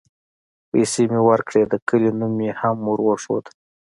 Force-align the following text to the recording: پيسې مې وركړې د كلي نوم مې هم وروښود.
پيسې 0.71 1.03
مې 1.11 1.19
وركړې 1.27 1.63
د 1.67 1.73
كلي 1.87 2.11
نوم 2.19 2.31
مې 2.39 2.49
هم 2.61 2.77
وروښود. 2.91 3.45